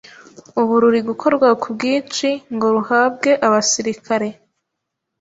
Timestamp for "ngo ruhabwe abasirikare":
2.53-4.29